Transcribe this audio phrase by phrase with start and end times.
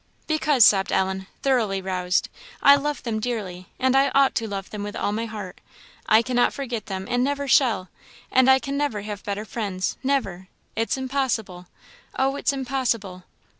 [0.25, 2.27] "Because," sobbed Ellen, thoroughly roused,
[2.59, 3.67] "I love them dearly!
[3.77, 5.61] and I ought to love them with all my heart.
[6.09, 7.87] I cannot forget them, and never shall;
[8.31, 10.47] and I can never have better friends never!
[10.75, 11.67] it's impossible
[12.17, 13.25] Oh, it's impossible."